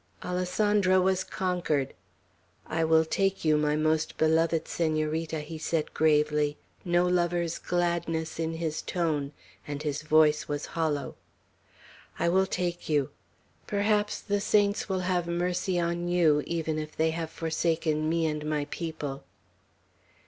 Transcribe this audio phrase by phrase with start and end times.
[0.25, 1.93] Alessandro was conquered.
[2.65, 8.55] "I will take you, my most beloved Senorita," he said gravely, no lover's gladness in
[8.55, 9.31] his tone,
[9.67, 11.17] and his voice was hollow;
[12.17, 13.11] "I will take you.
[13.67, 18.43] Perhaps the saints will have mercy on you, even if they have forsaken me and
[18.49, 19.23] my people!"